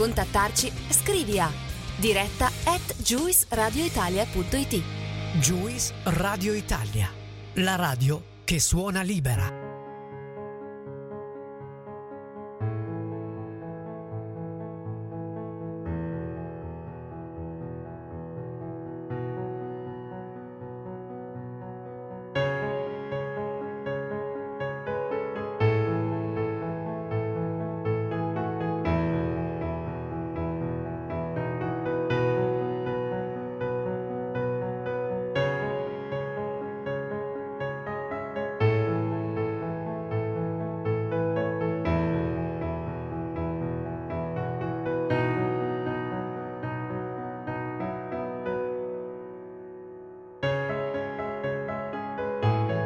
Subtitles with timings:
[0.00, 1.52] Contattarci, scrivi a
[1.96, 4.82] diretta at juiceradioitalia.it.
[5.34, 7.10] Juice Radio Italia,
[7.56, 9.59] la radio che suona libera.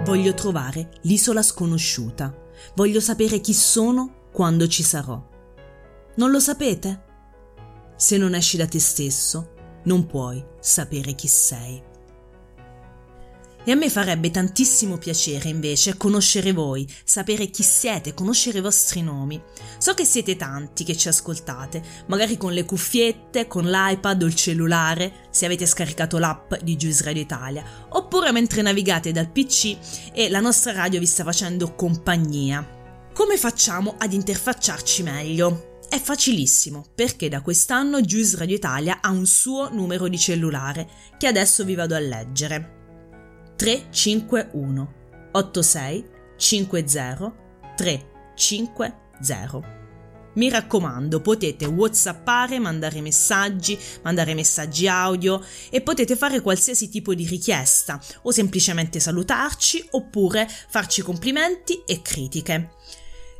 [0.04, 2.32] Voglio trovare l'isola sconosciuta.
[2.74, 5.18] Voglio sapere chi sono quando ci sarò.
[6.16, 7.04] Non lo sapete?
[7.96, 11.82] Se non esci da te stesso, non puoi sapere chi sei.
[13.66, 19.00] E a me farebbe tantissimo piacere invece conoscere voi, sapere chi siete, conoscere i vostri
[19.00, 19.42] nomi.
[19.78, 24.34] So che siete tanti che ci ascoltate, magari con le cuffiette, con l'iPad o il
[24.34, 29.76] cellulare, se avete scaricato l'app di Juice Radio Italia, oppure mentre navigate dal PC
[30.12, 32.68] e la nostra radio vi sta facendo compagnia.
[33.14, 35.78] Come facciamo ad interfacciarci meglio?
[35.88, 41.28] È facilissimo, perché da quest'anno Juice Radio Italia ha un suo numero di cellulare, che
[41.28, 42.73] adesso vi vado a leggere.
[43.56, 44.92] 351
[45.32, 46.04] 86
[46.36, 47.32] 50
[47.76, 49.82] 350.
[50.34, 57.24] Mi raccomando, potete whatsappare, mandare messaggi, mandare messaggi audio e potete fare qualsiasi tipo di
[57.24, 62.70] richiesta o semplicemente salutarci oppure farci complimenti e critiche.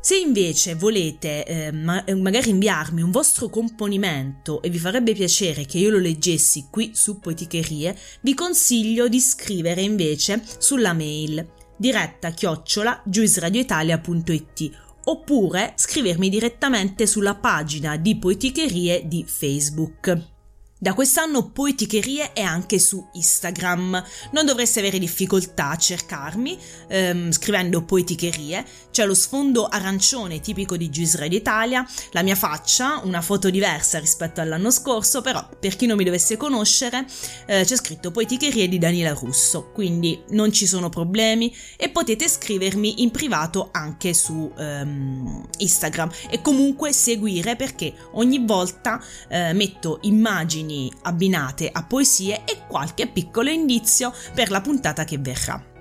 [0.04, 5.78] Se invece volete eh, ma- magari inviarmi un vostro componimento e vi farebbe piacere che
[5.78, 11.48] io lo leggessi qui su Poeticherie, vi consiglio di scrivere invece sulla mail
[11.78, 14.70] diretta chiocciola giuisradioitalia.it
[15.04, 20.33] oppure scrivermi direttamente sulla pagina di Poeticherie di Facebook.
[20.76, 24.04] Da quest'anno Poeticherie è anche su Instagram.
[24.32, 26.58] Non dovreste avere difficoltà a cercarmi
[26.88, 28.64] ehm, scrivendo Poeticherie.
[28.90, 34.00] C'è lo sfondo arancione tipico di Juice Radio Italia, la mia faccia, una foto diversa
[34.00, 37.06] rispetto all'anno scorso, però per chi non mi dovesse conoscere
[37.46, 43.02] eh, c'è scritto Poeticherie di Daniela Russo, quindi non ci sono problemi e potete scrivermi
[43.02, 50.63] in privato anche su ehm, Instagram e comunque seguire perché ogni volta eh, metto immagini
[51.02, 55.72] abbinate a poesie e qualche piccolo indizio per la puntata che verrà.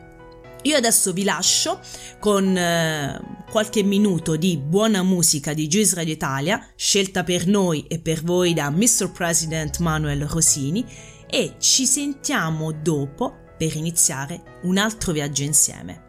[0.64, 1.80] Io adesso vi lascio
[2.20, 3.20] con eh,
[3.52, 8.54] qualche minuto di buona musica di Juice Radio Italia, scelta per noi e per voi
[8.54, 9.12] da Mr.
[9.12, 10.86] President Manuel Rosini,
[11.30, 16.02] e ci sentiamo dopo per iniziare un altro viaggio insieme.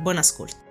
[0.00, 0.65] Buon ascolto.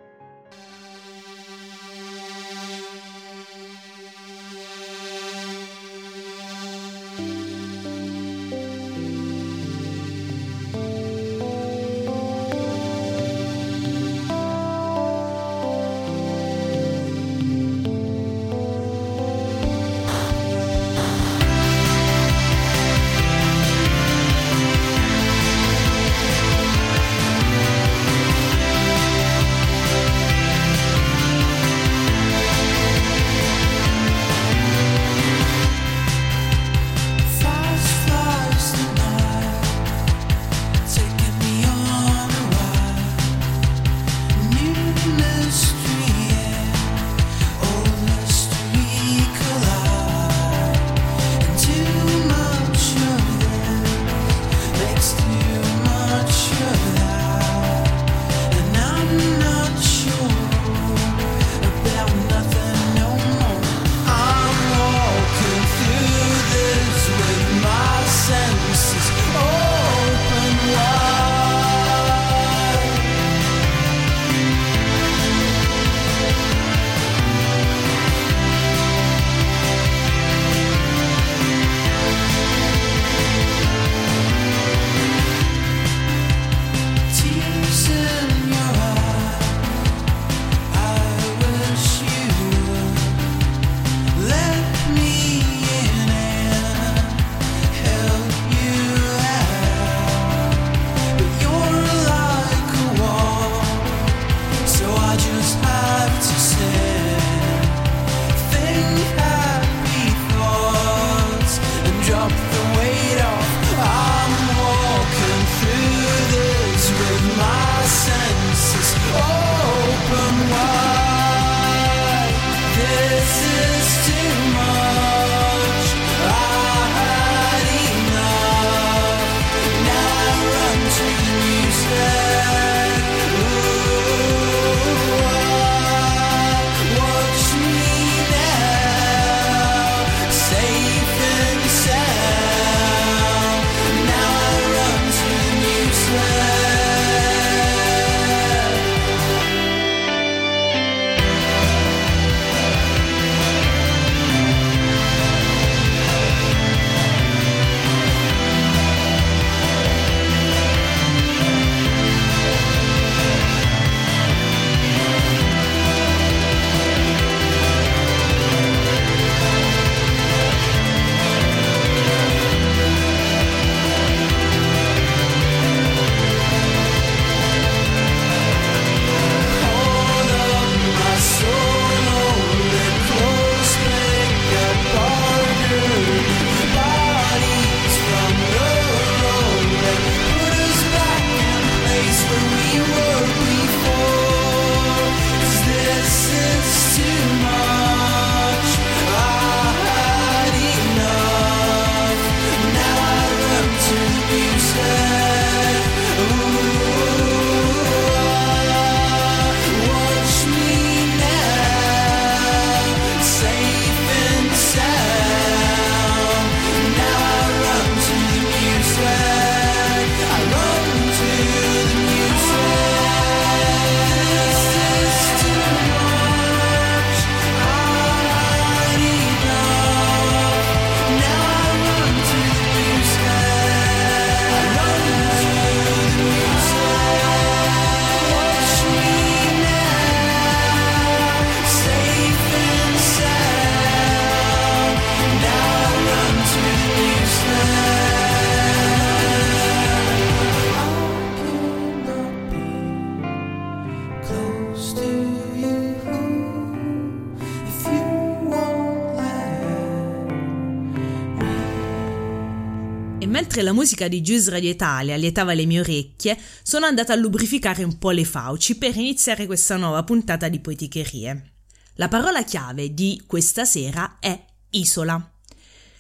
[263.26, 267.84] Mentre la musica di Juice Radio Italia lietava le mie orecchie, sono andata a lubrificare
[267.84, 271.52] un po' le fauci per iniziare questa nuova puntata di Poeticherie.
[271.96, 274.40] La parola chiave di questa sera è
[274.72, 275.35] isola.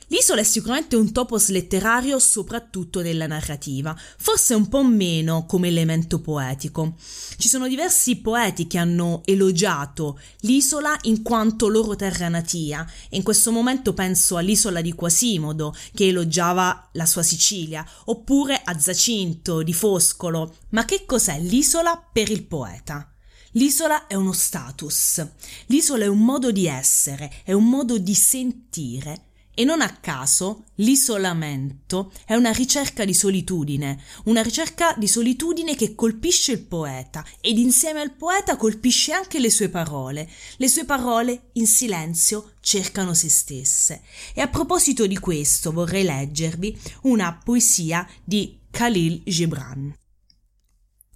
[0.09, 6.21] L'isola è sicuramente un topos letterario soprattutto nella narrativa, forse un po' meno come elemento
[6.21, 6.93] poetico.
[7.37, 13.23] Ci sono diversi poeti che hanno elogiato l'isola in quanto loro terra natia e in
[13.23, 19.73] questo momento penso all'isola di Quasimodo che elogiava la sua Sicilia, oppure a Zacinto di
[19.73, 20.55] Foscolo.
[20.69, 23.11] Ma che cos'è l'isola per il poeta?
[23.53, 25.25] L'isola è uno status,
[25.67, 29.24] l'isola è un modo di essere, è un modo di sentire
[29.55, 35.95] e non a caso l'isolamento è una ricerca di solitudine, una ricerca di solitudine che
[35.95, 40.29] colpisce il poeta ed insieme al poeta colpisce anche le sue parole.
[40.57, 44.01] Le sue parole in silenzio cercano se stesse.
[44.33, 49.95] E a proposito di questo vorrei leggervi una poesia di Khalil Gibran.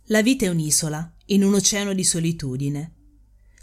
[0.06, 2.94] La vita è un'isola in un oceano di solitudine.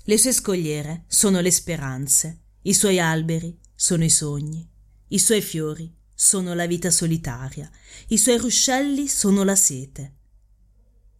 [0.04, 4.66] Le sue scogliere sono le speranze, i suoi alberi sono i sogni,
[5.08, 7.70] i suoi fiori sono la vita solitaria,
[8.08, 10.14] i suoi ruscelli sono la sete.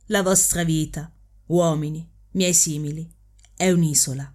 [0.07, 1.13] La vostra vita,
[1.49, 3.07] uomini, miei simili,
[3.55, 4.33] è un'isola,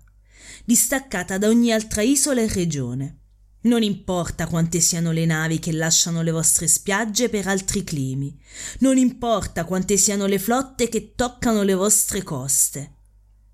[0.64, 3.18] distaccata da ogni altra isola e regione.
[3.62, 8.40] Non importa quante siano le navi che lasciano le vostre spiagge per altri climi,
[8.80, 12.96] non importa quante siano le flotte che toccano le vostre coste.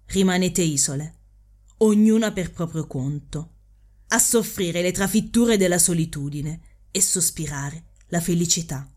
[0.08, 1.16] Rimanete isole,
[1.78, 3.52] ognuna per proprio conto
[4.10, 6.62] a soffrire le trafitture della solitudine
[6.92, 8.90] e sospirare la felicità.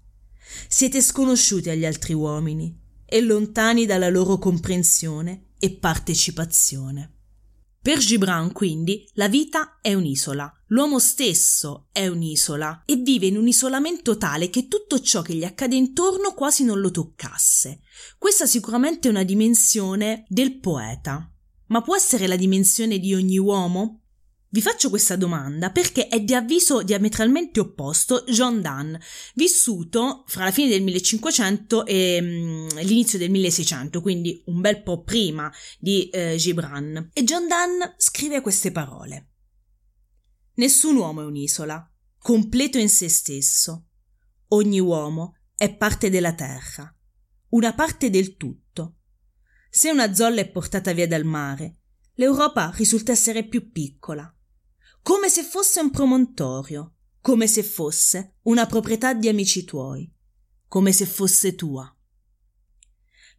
[0.68, 7.14] Siete sconosciuti agli altri uomini e lontani dalla loro comprensione e partecipazione.
[7.82, 13.48] Per Gibran, quindi, la vita è un'isola, l'uomo stesso è un'isola e vive in un
[13.48, 17.80] isolamento tale che tutto ciò che gli accade intorno quasi non lo toccasse.
[18.18, 21.32] Questa sicuramente è una dimensione del poeta.
[21.68, 23.99] Ma può essere la dimensione di ogni uomo?
[24.52, 29.00] Vi faccio questa domanda perché è di avviso diametralmente opposto John Donne,
[29.34, 35.04] vissuto fra la fine del 1500 e mm, l'inizio del 1600, quindi un bel po'
[35.04, 37.10] prima di eh, Gibran.
[37.12, 39.28] E John Donne scrive queste parole.
[40.54, 41.88] Nessun uomo è un'isola,
[42.18, 43.86] completo in se stesso.
[44.48, 46.92] Ogni uomo è parte della terra,
[47.50, 48.96] una parte del tutto.
[49.70, 51.82] Se una zolla è portata via dal mare,
[52.14, 54.34] l'Europa risulta essere più piccola
[55.02, 60.10] come se fosse un promontorio, come se fosse una proprietà di amici tuoi,
[60.68, 61.94] come se fosse tua.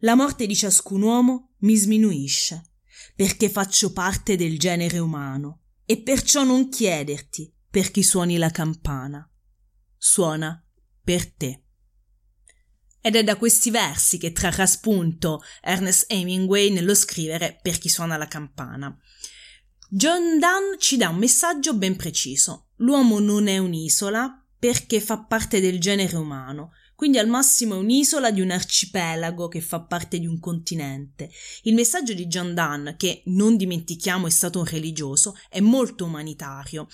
[0.00, 2.70] La morte di ciascun uomo mi sminuisce,
[3.14, 9.28] perché faccio parte del genere umano, e perciò non chiederti per chi suoni la campana.
[9.96, 10.64] Suona
[11.02, 11.62] per te.
[13.00, 18.16] Ed è da questi versi che trarrà spunto Ernest Hemingway nello scrivere Per chi suona
[18.16, 18.96] la campana.
[19.94, 22.68] John Donne ci dà un messaggio ben preciso.
[22.76, 28.30] L'uomo non è un'isola perché fa parte del genere umano, quindi al massimo è un'isola
[28.30, 31.30] di un arcipelago che fa parte di un continente.
[31.64, 36.88] Il messaggio di John Donne, che non dimentichiamo è stato un religioso, è molto umanitario.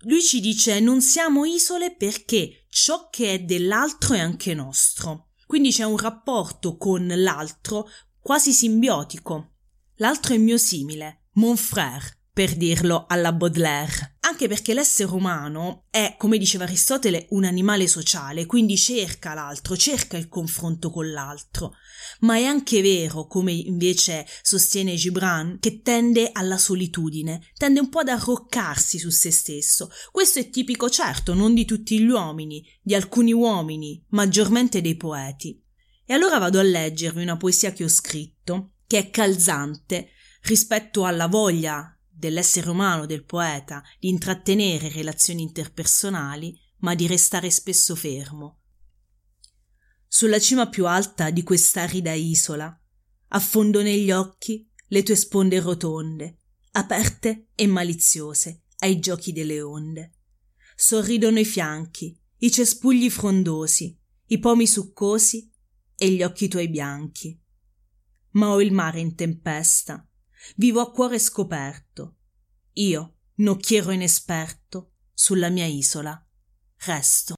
[0.00, 5.30] Lui ci dice non siamo isole perché ciò che è dell'altro è anche nostro.
[5.46, 7.88] Quindi c'è un rapporto con l'altro
[8.20, 9.54] quasi simbiotico.
[9.94, 14.16] L'altro è mio simile, mon frère, per dirlo alla Baudelaire.
[14.20, 20.16] Anche perché l'essere umano è, come diceva Aristotele, un animale sociale, quindi cerca l'altro, cerca
[20.16, 21.74] il confronto con l'altro.
[22.20, 27.98] Ma è anche vero, come invece sostiene Gibran, che tende alla solitudine, tende un po'
[27.98, 29.90] ad arroccarsi su se stesso.
[30.10, 35.62] Questo è tipico, certo, non di tutti gli uomini, di alcuni uomini, maggiormente dei poeti.
[36.06, 40.10] E allora vado a leggervi una poesia che ho scritto, che è calzante,
[40.42, 47.94] rispetto alla voglia dell'essere umano, del poeta, di intrattenere relazioni interpersonali, ma di restare spesso
[47.94, 48.60] fermo.
[50.06, 52.78] Sulla cima più alta di quest'arida isola,
[53.28, 56.38] affondo negli occhi le tue sponde rotonde,
[56.72, 60.14] aperte e maliziose ai giochi delle onde.
[60.74, 65.50] Sorridono i fianchi, i cespugli frondosi, i pomi succosi
[65.96, 67.38] e gli occhi tuoi bianchi.
[68.32, 70.08] Ma ho il mare in tempesta,
[70.56, 72.16] Vivo a cuore scoperto.
[72.74, 76.26] Io, nocchiero inesperto, sulla mia isola,
[76.86, 77.34] resto.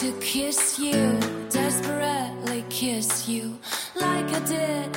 [0.00, 1.18] To kiss you,
[1.50, 3.58] desperately kiss you,
[3.96, 4.96] like I did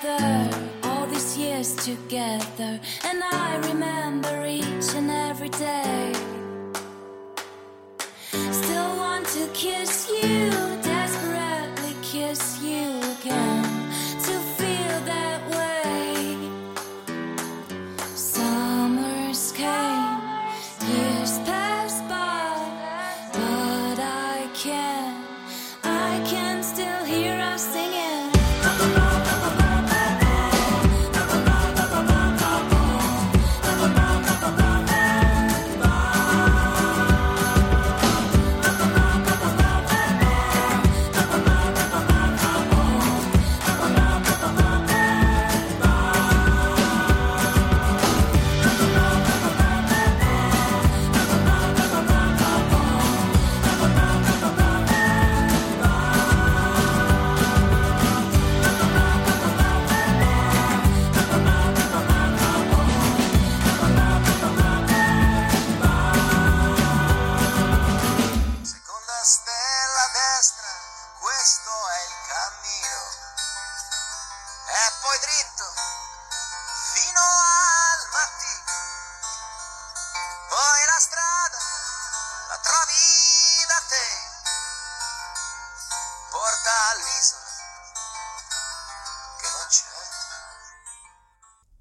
[0.00, 0.50] together
[0.84, 6.12] all these years together, and I remember each and every day.
[8.50, 10.77] Still want to kiss you,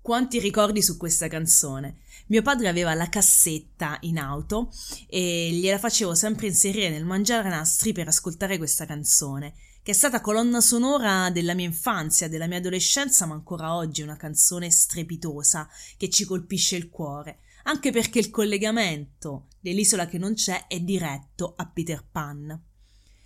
[0.07, 1.97] Quanti ricordi su questa canzone?
[2.27, 4.71] Mio padre aveva la cassetta in auto
[5.05, 10.21] e gliela facevo sempre inserire nel mangiare nastri per ascoltare questa canzone, che è stata
[10.21, 15.67] colonna sonora della mia infanzia, della mia adolescenza, ma ancora oggi è una canzone strepitosa
[15.97, 21.53] che ci colpisce il cuore, anche perché il collegamento dell'isola che non c'è è diretto
[21.57, 22.57] a Peter Pan.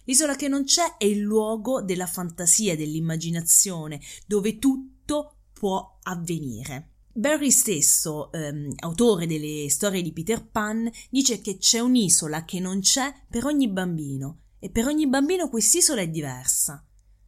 [0.06, 6.94] L'isola che non c'è è il luogo della fantasia, dell'immaginazione, dove tutto può avvenire.
[7.14, 12.80] Barry stesso, ehm, autore delle storie di Peter Pan, dice che c'è un'isola che non
[12.80, 16.84] c'è per ogni bambino e per ogni bambino quest'isola è diversa.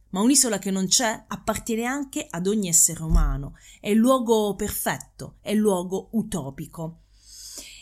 [0.08, 5.36] Ma un'isola che non c'è appartiene anche ad ogni essere umano, è il luogo perfetto,
[5.40, 7.02] è il luogo utopico.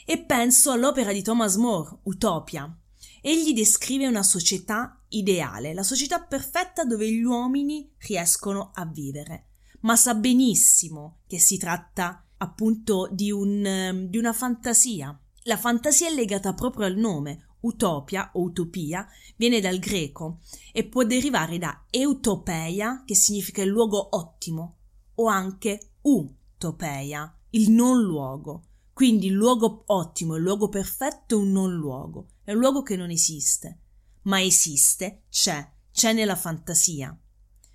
[0.05, 2.79] E penso all'opera di Thomas More, Utopia.
[3.23, 9.47] Egli descrive una società ideale, la società perfetta dove gli uomini riescono a vivere
[9.83, 15.17] ma sa benissimo che si tratta appunto di, un, ehm, di una fantasia.
[15.45, 17.47] La fantasia è legata proprio al nome.
[17.61, 20.41] Utopia o utopia viene dal greco
[20.73, 24.79] e può derivare da eutopeia, che significa il luogo ottimo,
[25.15, 28.65] o anche utopeia, il non luogo.
[28.93, 32.97] Quindi il luogo ottimo, il luogo perfetto è un non luogo, è un luogo che
[32.97, 33.81] non esiste,
[34.23, 37.17] ma esiste, c'è, c'è nella fantasia.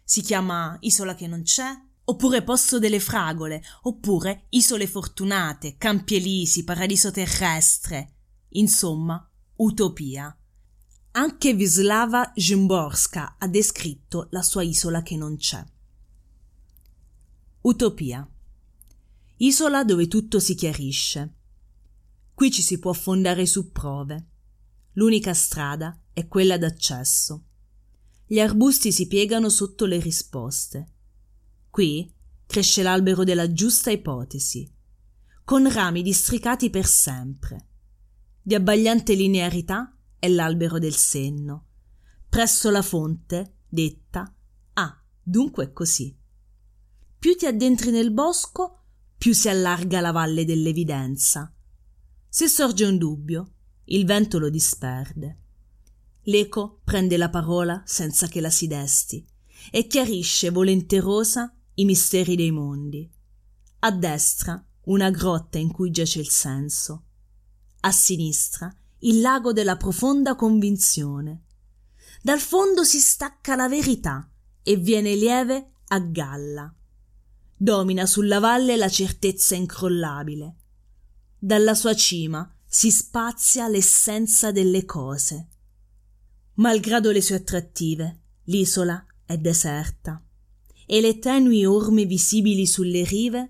[0.04, 6.64] Si chiama isola che non c'è, oppure posto delle fragole, oppure isole fortunate, campi elisi,
[6.64, 8.14] paradiso terrestre.
[8.50, 10.36] Insomma, utopia.
[11.12, 15.66] Anche Wisława Szymborska ha descritto la sua isola che non c'è.
[17.62, 18.30] Utopia.
[19.38, 21.34] Isola dove tutto si chiarisce.
[22.34, 24.28] Qui ci si può affondare su prove.
[24.94, 27.44] L'unica strada è quella d'accesso.
[28.26, 30.92] Gli arbusti si piegano sotto le risposte.
[31.78, 32.12] Qui
[32.48, 34.68] cresce l'albero della giusta ipotesi,
[35.44, 37.68] con rami districati per sempre.
[38.42, 41.68] Di abbagliante linearità è l'albero del senno.
[42.28, 44.36] Presso la fonte, detta
[44.74, 46.18] Ah, dunque è così.
[47.20, 48.80] Più ti addentri nel bosco,
[49.16, 51.54] più si allarga la valle dell'evidenza.
[52.28, 55.42] Se sorge un dubbio, il vento lo disperde.
[56.24, 59.24] L'eco prende la parola senza che la si desti
[59.70, 63.10] e chiarisce volenterosa i misteri dei mondi.
[63.80, 67.04] A destra una grotta in cui giace il senso.
[67.82, 71.44] A sinistra il lago della profonda convinzione.
[72.22, 74.28] Dal fondo si stacca la verità
[74.64, 76.74] e viene lieve a galla.
[77.56, 80.56] Domina sulla valle la certezza incrollabile.
[81.38, 85.48] Dalla sua cima si spazia l'essenza delle cose.
[86.56, 90.22] Malgrado le sue attrattive, l'isola è deserta
[90.88, 93.50] e le tenui orme visibili sulle rive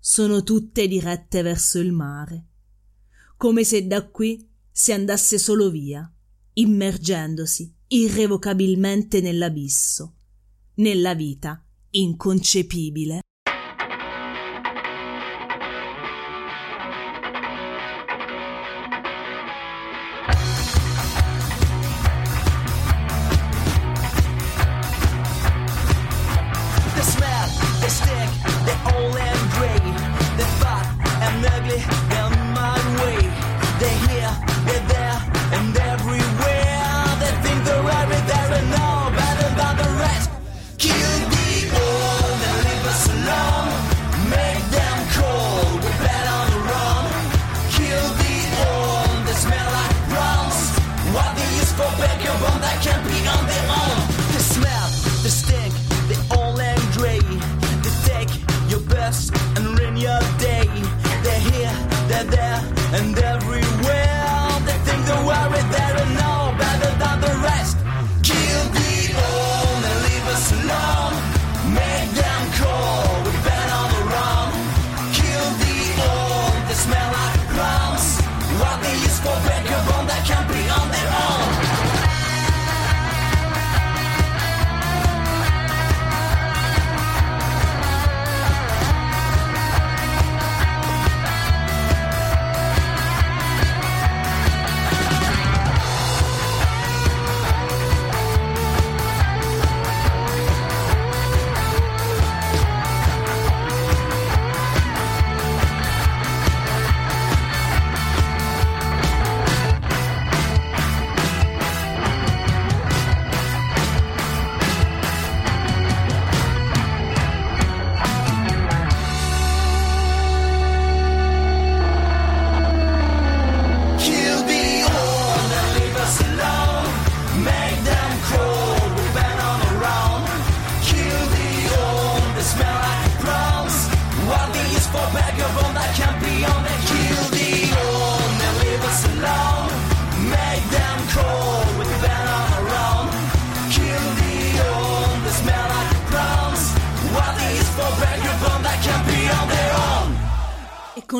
[0.00, 2.46] sono tutte dirette verso il mare,
[3.36, 6.10] come se da qui si andasse solo via,
[6.54, 10.16] immergendosi irrevocabilmente nell'abisso,
[10.76, 13.20] nella vita inconcepibile.
[62.92, 63.19] And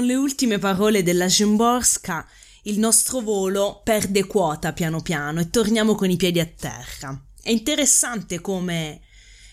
[0.01, 2.27] con le ultime parole della Szymborska
[2.63, 7.23] il nostro volo perde quota piano piano e torniamo con i piedi a terra.
[7.43, 9.03] È interessante come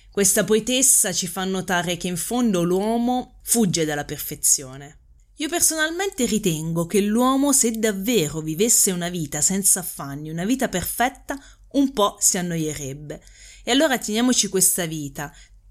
[0.09, 4.99] questa poetessa ci fa notare che in fondo l'uomo fugge dalla perfezione.
[5.35, 11.37] Io personalmente ritengo che l'uomo, se davvero vivesse una vita senza affanni, una vita perfetta,
[11.73, 13.21] un po' si annoierebbe.
[13.65, 15.29] E allora teniamoci questa vita,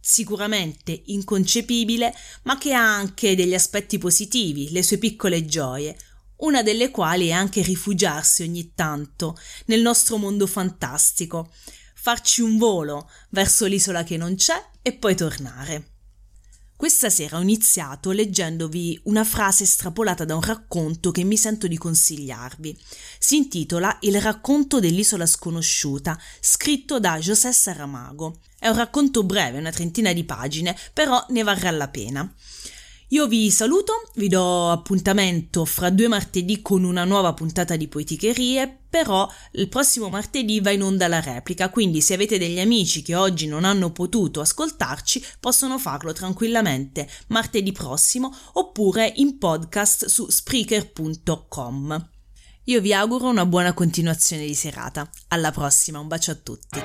[0.09, 2.15] sicuramente inconcepibile,
[2.45, 5.99] ma che ha anche degli aspetti positivi, le sue piccole gioie,
[6.37, 11.53] una delle quali è anche rifugiarsi ogni tanto nel nostro mondo fantastico,
[11.95, 15.95] farci un volo verso l'isola che non c'è e poi tornare.
[16.77, 21.79] Questa sera ho iniziato leggendovi una frase estrapolata da un racconto che mi sento di
[21.79, 22.79] consigliarvi.
[23.19, 28.41] Si intitola Il racconto dell'isola sconosciuta, scritto da José Saramago.
[28.67, 32.29] È un racconto breve, una trentina di pagine, però ne varrà la pena.
[33.11, 38.87] Io vi saluto, vi do appuntamento fra due martedì con una nuova puntata di Poeticherie,
[38.91, 43.15] però il prossimo martedì va in onda la replica, quindi se avete degli amici che
[43.15, 52.11] oggi non hanno potuto ascoltarci, possono farlo tranquillamente martedì prossimo oppure in podcast su spreaker.com.
[52.65, 55.09] Io vi auguro una buona continuazione di serata.
[55.29, 56.83] Alla prossima, un bacio a tutti.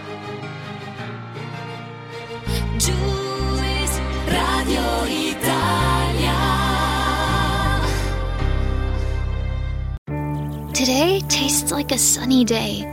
[10.74, 12.84] Today tastes like a sunny day,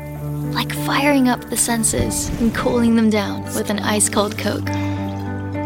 [0.52, 4.68] like firing up the senses and cooling them down with an ice cold Coke.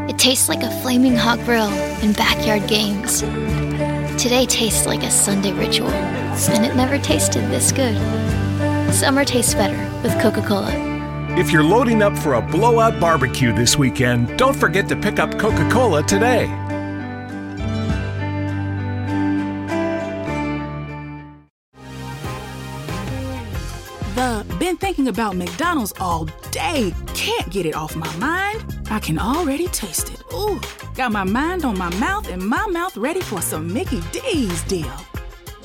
[0.08, 1.68] It tastes like a flaming hot grill
[2.02, 3.22] and backyard games.
[4.22, 7.96] Today tastes like a Sunday ritual, and it never tasted this good.
[8.94, 10.91] Summer tastes better with Coca Cola.
[11.34, 15.38] If you're loading up for a blowout barbecue this weekend, don't forget to pick up
[15.38, 16.44] Coca Cola today.
[24.14, 26.92] The been thinking about McDonald's all day.
[27.14, 28.62] Can't get it off my mind.
[28.90, 30.22] I can already taste it.
[30.34, 30.60] Ooh,
[30.94, 34.92] got my mind on my mouth and my mouth ready for some Mickey D's deal.